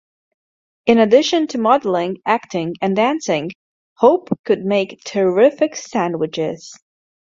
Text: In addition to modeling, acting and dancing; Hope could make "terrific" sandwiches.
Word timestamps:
In 0.87 0.97
addition 0.97 1.45
to 1.49 1.59
modeling, 1.59 2.23
acting 2.25 2.73
and 2.81 2.95
dancing; 2.95 3.51
Hope 3.97 4.29
could 4.45 4.61
make 4.65 4.99
"terrific" 5.03 5.75
sandwiches. 5.75 6.73